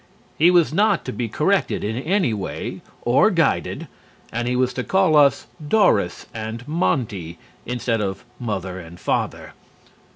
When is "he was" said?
0.35-0.73, 4.47-4.73